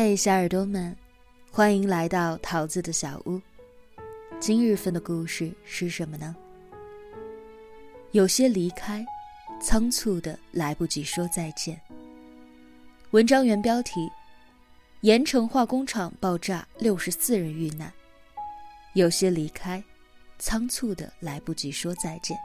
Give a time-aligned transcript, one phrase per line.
[0.00, 0.96] 嘿，小耳朵们，
[1.50, 3.40] 欢迎来到桃子的小屋。
[4.38, 6.36] 今日份的故事是什么呢？
[8.12, 9.04] 有些离开，
[9.60, 11.80] 仓促的来不及说再见。
[13.10, 14.08] 文章原标题：
[15.00, 17.92] 盐城化工厂爆炸，六十四人遇难。
[18.92, 19.82] 有些离开，
[20.38, 22.38] 仓促的来不及说再见。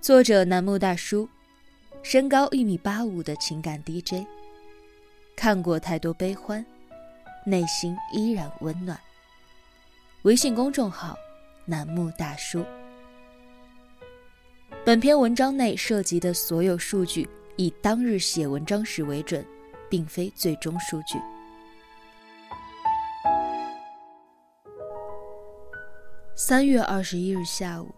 [0.00, 1.28] 作者：楠木大叔，
[2.02, 4.26] 身高一米八五的情感 DJ。
[5.36, 6.64] 看过太多悲欢，
[7.44, 8.98] 内心依然温暖。
[10.22, 11.14] 微信公众号：
[11.66, 12.64] 楠木大叔。
[14.84, 19.46] 本篇文章内涉及的所有数据以当日写文章时为准，
[19.90, 21.20] 并非最终数据。
[26.34, 27.94] 三月二十一日下午，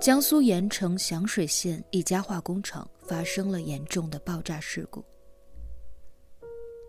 [0.00, 5.04] 江苏盐城响水县一家化工厂发生了严重的爆炸事故。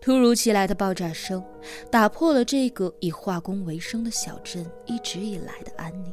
[0.00, 1.44] 突如其来的爆炸声，
[1.90, 6.12] 打破了这个以化工为生的小镇一直以来的安宁。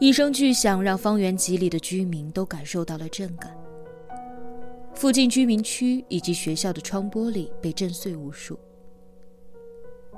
[0.00, 3.56] 一声巨响让方圆几里的居民都感受到了震感。
[4.92, 8.58] 附近居民区以及学校的窗玻璃被震碎无数，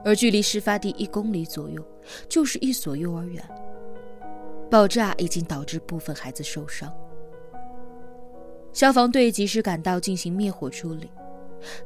[0.05, 1.83] 而距离事发地一公里左右
[2.29, 3.43] 就是一所幼儿园。
[4.71, 6.93] 爆炸已经导致部分孩子受伤，
[8.73, 11.09] 消防队及时赶到进行灭火处理。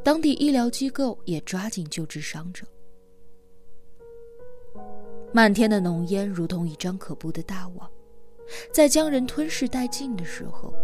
[0.02, 2.66] 当地医疗机构也抓紧救治伤者。
[5.32, 7.90] 漫天的浓烟如同一张可怖的大网，
[8.72, 10.74] 在将人吞噬殆尽的时候，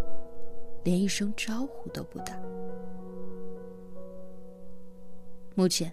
[0.84, 2.40] 连一声招呼都不打。
[5.54, 5.92] 目前，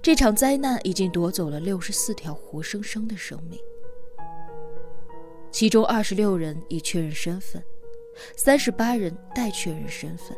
[0.00, 3.60] 这场灾难已经夺走了六十四条活生生的生命，
[5.50, 7.62] 其中二十六人已确认身份，
[8.36, 10.34] 三十八人待确认身份。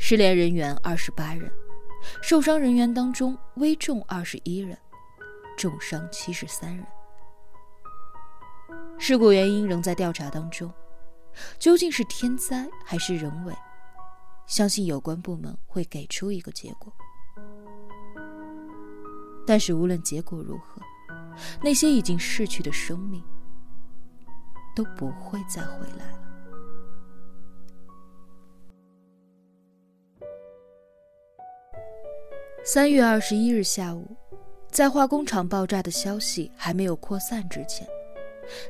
[0.00, 1.52] 失联人员二十八人，
[2.22, 4.78] 受伤人员当中危重二十一人，
[5.56, 6.86] 重伤七十三人。
[8.96, 10.72] 事故原因仍在调查当中，
[11.58, 13.52] 究竟是天灾还是人为？
[14.46, 16.90] 相信有关部门会给出一个结果。
[19.46, 20.80] 但是无论结果如何，
[21.60, 23.22] 那些已经逝去的生命
[24.74, 26.27] 都不会再回来了。
[32.70, 34.14] 三月二十一日下午，
[34.70, 37.88] 在化工厂爆炸的消息还没有扩散之前，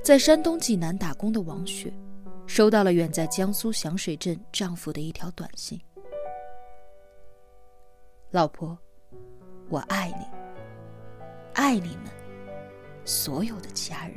[0.04, 1.92] 在山东济南打工的王雪，
[2.46, 5.80] 收到了远在江苏响水镇丈夫的一条短信
[8.30, 8.78] ：“老婆，
[9.68, 10.24] 我爱你，
[11.54, 12.04] 爱你们，
[13.04, 14.14] 所有的家人。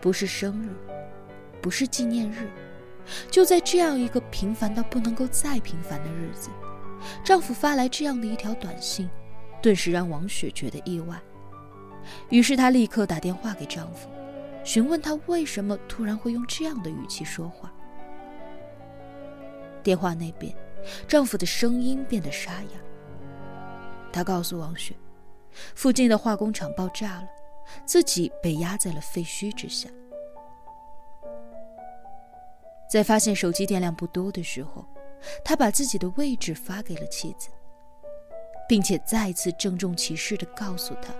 [0.00, 0.74] 不是生日，
[1.62, 2.50] 不是纪念日，
[3.30, 6.50] 就在这样一个平凡到不能够再平凡的日子。”
[7.24, 9.08] 丈夫发来这样的一条短信，
[9.62, 11.20] 顿时让王雪觉得意外。
[12.30, 14.08] 于是她立刻打电话给丈夫，
[14.64, 17.72] 询问他为什么突然会用这样的语气说话。
[19.82, 20.54] 电话那边，
[21.06, 22.80] 丈夫的声音变得沙哑。
[24.12, 24.94] 他告诉王雪，
[25.74, 27.28] 附近的化工厂爆炸了，
[27.84, 29.88] 自己被压在了废墟之下。
[32.90, 34.84] 在发现手机电量不多的时候。
[35.44, 37.48] 他把自己的位置发给了妻子，
[38.68, 41.12] 并且再次郑重其事地告诉她：“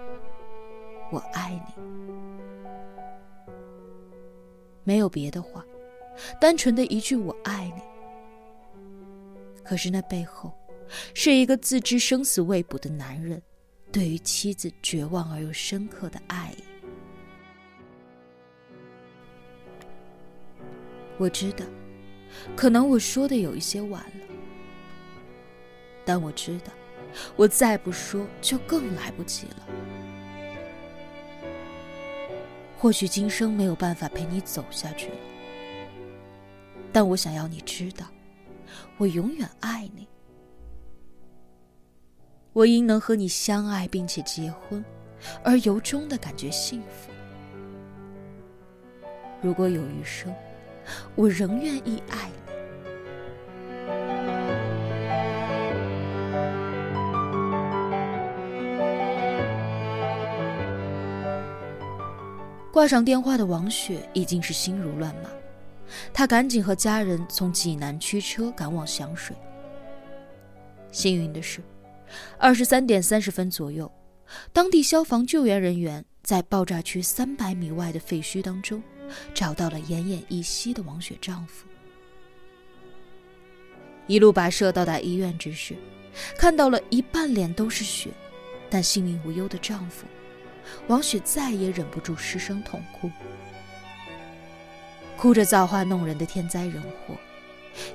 [1.12, 1.82] 我爱你。”
[4.84, 5.64] 没有别的话，
[6.40, 7.82] 单纯的一句“我爱你”。
[9.62, 10.52] 可是那背后，
[11.12, 13.42] 是一个自知生死未卜的男人，
[13.92, 16.64] 对于妻子绝望而又深刻的爱意。
[21.18, 21.66] 我知道。
[22.56, 24.26] 可能我说的有一些晚了，
[26.04, 26.72] 但我知道，
[27.36, 29.66] 我再不说就更来不及了。
[32.76, 35.16] 或许今生没有办法陪你走下去了，
[36.92, 38.06] 但我想要你知道，
[38.98, 40.06] 我永远爱你。
[42.52, 44.84] 我因能和你相爱并且结婚，
[45.44, 47.10] 而由衷的感觉幸福。
[49.40, 50.34] 如果有余生，
[51.14, 52.38] 我仍愿意爱你。
[62.70, 65.30] 挂上电话的王雪已经是心如乱麻，
[66.12, 69.34] 她赶紧和家人从济南驱车赶往响水。
[70.92, 71.60] 幸运的是，
[72.38, 73.90] 二十三点三十分左右，
[74.52, 78.80] 当地消防救援人员在爆炸区三百米外的废墟当中。
[79.34, 81.66] 找到了奄奄一息的王雪丈夫。
[84.06, 85.76] 一路跋涉到达医院之时，
[86.36, 88.10] 看到了一半脸都是血，
[88.70, 90.06] 但性命无忧的丈夫，
[90.86, 93.10] 王雪再也忍不住失声痛哭，
[95.16, 97.14] 哭着造化弄人的天灾人祸，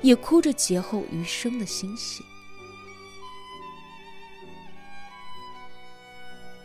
[0.01, 2.23] 也哭着劫后余生的欣喜。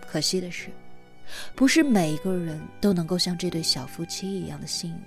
[0.06, 0.70] 可惜的是，
[1.54, 5.00] 不是每一个人都能够像这对小夫妻一样的幸运。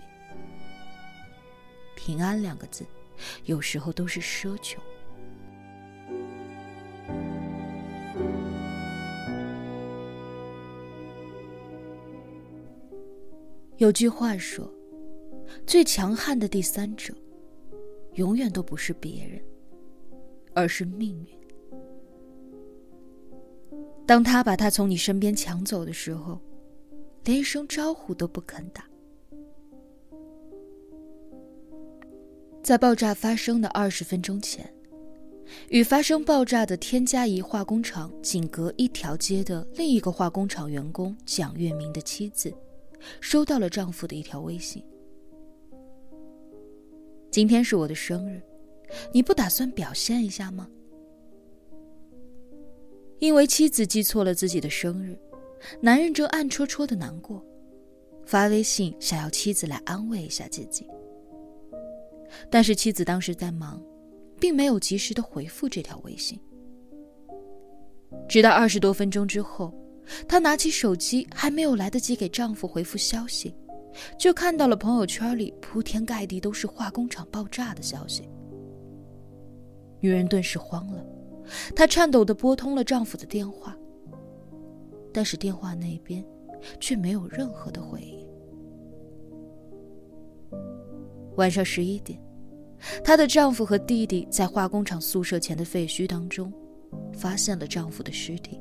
[1.95, 2.85] 平安两个字。
[3.45, 4.81] 有时候都是奢求。
[13.77, 14.67] 有句话说
[15.67, 17.13] ：“最强悍的第三者，
[18.15, 19.39] 永远都不是别人，
[20.55, 21.40] 而是命运。
[24.11, 26.37] 当他把他从你身边抢走的时候，
[27.23, 28.83] 连一声招呼都不肯打。”
[32.61, 34.69] 在爆炸发生的二十分钟前，
[35.69, 42.53] 与发生爆炸的天加仪化工厂仅隔一条街的另一个化工厂员工蒋月明的妻子，
[43.21, 44.83] 收到了丈夫的一条微信
[47.31, 48.41] ：“今天是我的生日，
[49.13, 50.67] 你不打算表现一下吗？”
[53.21, 55.15] 因为妻子记错了自己的生日，
[55.79, 57.45] 男人正暗戳戳的难过，
[58.25, 60.87] 发微信想要妻子来安慰一下自己。
[62.49, 63.79] 但是妻子当时在忙，
[64.39, 66.39] 并没有及时的回复这条微信。
[68.27, 69.71] 直到二十多分钟之后，
[70.27, 73.53] 她拿起手机，还没有来得及给丈夫回复消息，
[74.17, 78.27] 就看到了朋友圈里铺天盖地都是化工厂爆炸的消息。
[79.99, 81.05] 女人顿时慌了，
[81.75, 83.77] 她颤抖的拨通了丈夫的电话，
[85.13, 86.23] 但是电话那边
[86.79, 88.27] 却没有任何的回应。
[91.37, 92.19] 晚上十一点，
[93.03, 96.51] 她的丈夫和弟弟在化工厂宿舍前的废墟当中，
[97.13, 98.59] 发现了丈夫的尸体，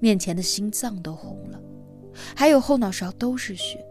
[0.00, 1.60] 面前的心脏都红了，
[2.34, 3.84] 还有后脑勺都是血，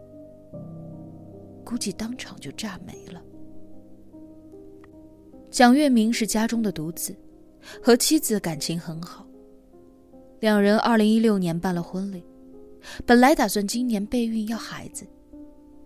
[1.64, 3.22] 估计当场就炸没了。
[5.52, 7.14] 蒋月明是家中的独子，
[7.82, 9.26] 和妻子感情很好，
[10.40, 12.24] 两人二零一六年办了婚礼，
[13.04, 15.06] 本来打算今年备孕要孩子。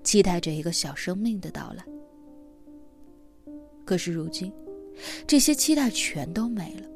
[0.04, 1.84] 期待着一个小生命的到来，
[3.84, 4.52] 可是如今，
[5.26, 6.88] 这些期待全都没了。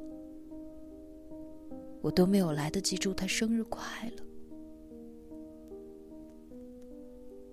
[2.03, 3.83] 我都没有来得及祝她生日快
[4.17, 4.25] 乐。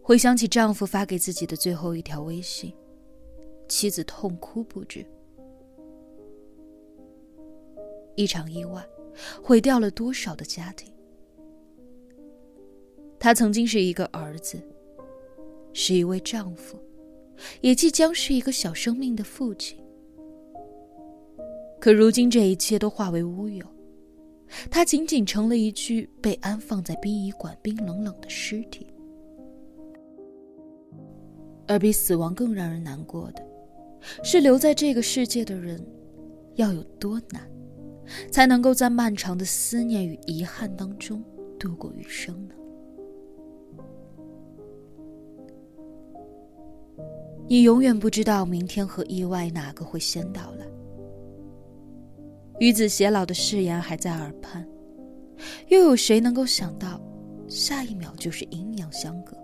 [0.03, 2.71] 回想起丈夫发给自己的最后一条微信，
[3.67, 5.05] 妻子痛哭不止。
[8.15, 8.87] 一场意外，
[9.43, 10.91] 毁掉了多少的家庭？
[13.19, 14.61] 他曾经是一个儿子。
[15.79, 16.75] 是一位丈夫，
[17.61, 19.77] 也即将是一个小生命的父亲。
[21.79, 23.63] 可如今，这一切都化为乌有，
[24.71, 28.87] 他仅仅成了一具被安放在殡仪馆冰冷冷的尸体。
[31.67, 33.46] 而比死亡更让人难过的，
[34.23, 35.79] 是留在这个世界的人，
[36.55, 37.41] 要有多难，
[38.31, 41.23] 才能够在漫长的思念与遗憾当中
[41.59, 42.53] 度过余生呢？
[47.47, 50.65] 你永远不知道明天和意外哪个会先到来。
[52.59, 54.67] 与子偕老的誓言还在耳畔，
[55.69, 56.99] 又有谁能够想到，
[57.47, 59.37] 下一秒就是阴阳相隔？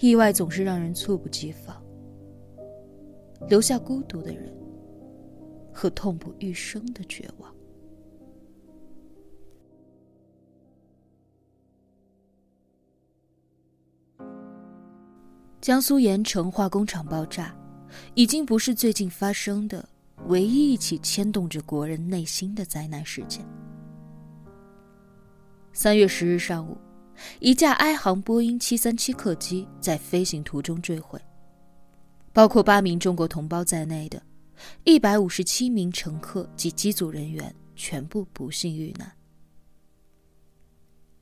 [0.00, 1.80] 意外总是让人猝不及防，
[3.48, 4.50] 留下孤独的人
[5.72, 7.54] 和痛不欲生的绝望。
[15.60, 17.54] 江苏盐城化工厂爆炸，
[18.14, 19.86] 已经不是最近发生的
[20.28, 23.46] 唯一一起牵动着国人内心的灾难事件。
[25.74, 26.78] 三月十日上午，
[27.38, 31.20] 一架埃航波音七三七客机在飞行途中坠毁，
[32.32, 34.22] 包括八名中国同胞在内的，
[34.84, 39.10] 一百五十七名乘客及机组人员全部不幸遇难。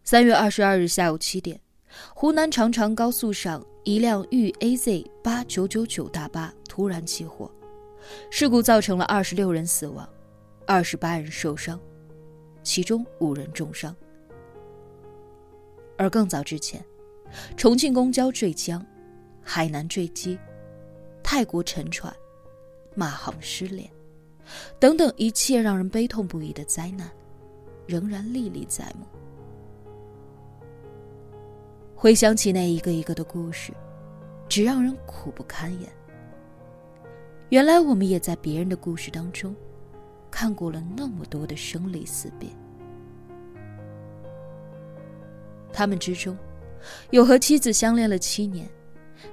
[0.04, 1.60] 三月二十二日下午七点。
[2.14, 7.50] 湖南长长高速上，一辆豫 AZ 八九九九大巴突然起火，
[8.30, 10.06] 事故造成了二十六人死亡，
[10.66, 11.80] 二十八人受伤，
[12.62, 13.96] 其中五人重伤。
[15.98, 16.82] 而更早之前，
[17.56, 18.82] 重庆公交坠江，
[19.42, 20.38] 海南坠机，
[21.22, 22.14] 泰国沉船，
[22.94, 23.90] 马航失联，
[24.78, 27.10] 等等一切让人悲痛不已的灾难，
[27.86, 29.04] 仍然历历在目。
[31.96, 33.72] 回想起那一个一个的故事，
[34.48, 35.90] 只让人苦不堪言。
[37.48, 39.52] 原来我们也在别人的故事当中，
[40.30, 42.48] 看过了那么多的生离死别。
[45.78, 46.36] 他们之中，
[47.10, 48.68] 有和妻子相恋了七年，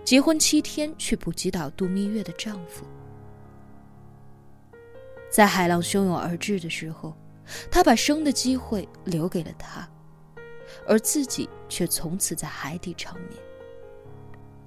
[0.04, 2.86] 结婚七天却不及岛度蜜月的丈夫。
[5.32, 7.18] 在海浪汹涌而至的时候，
[7.72, 9.90] 他把生的机会留给了他，
[10.88, 13.32] 而自己却从此在海底长眠。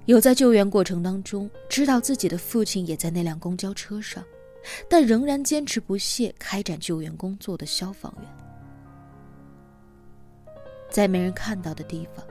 [0.05, 4.21] 有在救援过程当中知道自己的父亲也在那辆公交车上，
[4.89, 8.48] 但仍然坚持不懈开展救援工作的消防员，
[10.89, 12.25] 在没人看到的地方，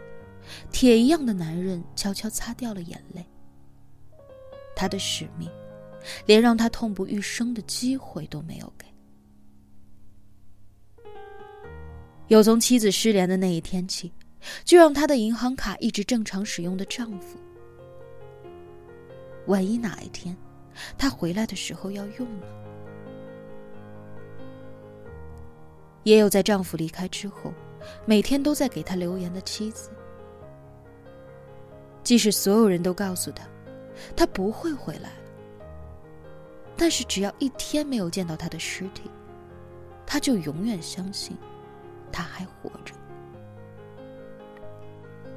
[0.70, 3.24] 铁一样的男人悄悄擦掉了眼泪。
[4.74, 5.50] 他的使命，
[6.26, 8.86] 连让他痛不欲生的机会都没有给。
[12.28, 14.12] 有从妻子失联的那一天起，
[14.64, 17.38] 就让他的银行卡一直正常使用的丈夫。
[19.46, 20.36] 万一哪一天，
[20.98, 22.46] 他回来的时候要用呢？
[26.04, 27.52] 也有在丈夫离开之后，
[28.04, 29.90] 每天都在给他留言的妻子。
[32.02, 33.44] 即使所有人都告诉他，
[34.16, 35.16] 他不会回来了，
[36.76, 39.10] 但是只要一天没有见到他的尸体，
[40.06, 41.36] 他就永远相信，
[42.10, 42.94] 他还活着。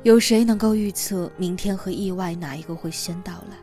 [0.03, 3.57] 有谁能够预测明天和意外哪一个会先到来？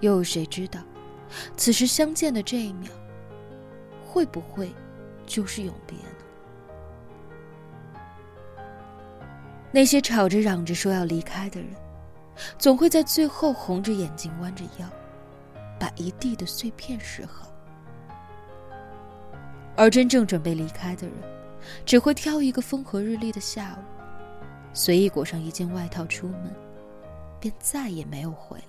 [0.00, 0.80] 又有谁知道，
[1.56, 2.90] 此时相见的这一秒，
[4.06, 4.70] 会不会
[5.26, 6.19] 就是永别呢？
[9.72, 11.70] 那些吵着嚷着说要离开的人，
[12.58, 14.88] 总会在最后红着眼睛弯着腰，
[15.78, 17.46] 把一地的碎片拾好；
[19.76, 21.16] 而真正准备离开的人，
[21.86, 23.84] 只会挑一个风和日丽的下午，
[24.74, 26.52] 随意裹上一件外套出门，
[27.38, 28.64] 便再也没有回来。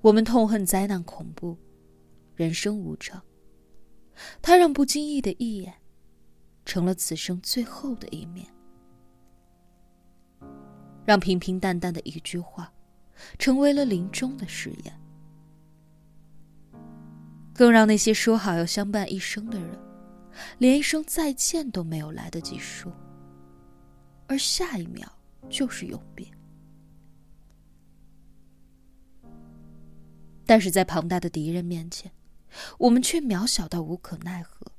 [0.00, 1.56] 我们痛恨灾难恐怖，
[2.34, 3.22] 人生无常。
[4.42, 5.72] 它让不经意的一眼，
[6.64, 8.46] 成了此生最后的一面；
[11.04, 12.72] 让平平淡淡的一句话，
[13.38, 14.92] 成为了临终的誓言；
[17.54, 19.78] 更让那些说好要相伴一生的人，
[20.58, 22.92] 连一声再见都没有来得及说，
[24.26, 25.10] 而下一秒
[25.50, 26.26] 就是永别。
[30.44, 32.10] 但是在庞大的敌人面前，
[32.78, 34.71] 我们却渺小到无可奈何。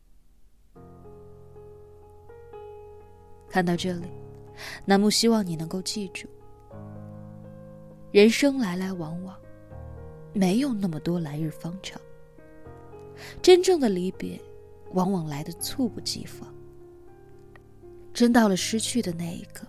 [3.53, 4.07] 看到这里，
[4.83, 6.27] 楠木希望你能够记住：
[8.11, 9.37] 人生来来往往，
[10.33, 12.01] 没有那么多来日方长。
[13.43, 14.41] 真正的离别，
[14.93, 16.51] 往往来得猝不及防。
[18.11, 19.67] 真到了失去的那一刻，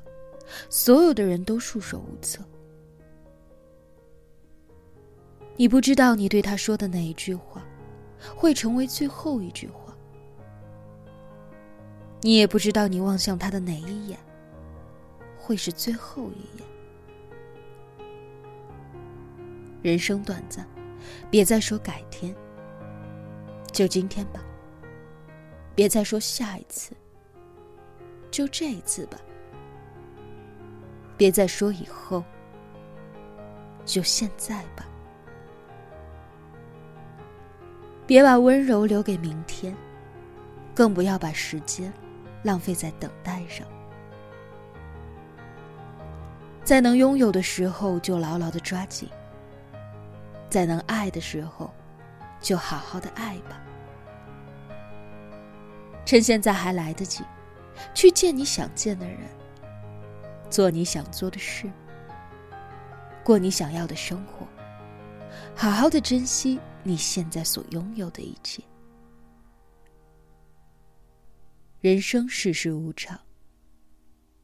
[0.70, 2.42] 所有的人都束手无策。
[5.56, 7.62] 你不知道，你对他说的那一句话，
[8.34, 9.83] 会成为最后一句话。
[12.24, 14.18] 你也不知道，你望向他的哪一眼，
[15.36, 16.66] 会是最后一眼。
[19.82, 20.66] 人生短暂，
[21.30, 22.34] 别再说改天，
[23.70, 24.42] 就今天吧。
[25.74, 26.92] 别再说下一次，
[28.30, 29.20] 就这一次吧。
[31.18, 32.24] 别再说以后，
[33.84, 34.88] 就现在吧。
[38.06, 39.76] 别把温柔留给明天，
[40.74, 41.92] 更不要把时间
[42.44, 43.66] 浪费在等待上。
[46.62, 49.08] 在能拥有的时候，就牢牢的抓紧；
[50.48, 51.74] 在能爱的时候，
[52.40, 53.60] 就好好的爱吧。
[56.06, 57.24] 趁现在还来得及，
[57.94, 59.18] 去见你想见的人，
[60.48, 61.70] 做你想做的事，
[63.24, 64.46] 过你想要的生活，
[65.56, 66.60] 好好的珍惜。
[66.86, 68.62] 你现在所拥有的一切，
[71.84, 73.20] 人生世事无常，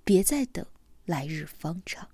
[0.05, 0.67] 别再等
[1.07, 2.07] 来日方长。